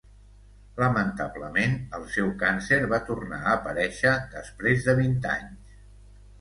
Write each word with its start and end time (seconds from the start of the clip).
Lamentablement, 0.83 1.75
el 1.99 2.07
seu 2.15 2.33
càncer 2.41 2.81
va 2.95 3.01
tornar 3.11 3.41
a 3.45 3.55
aparèixer 3.61 4.17
després 4.35 4.85
de 4.91 5.01
vint 5.05 5.17
anys. 5.39 5.81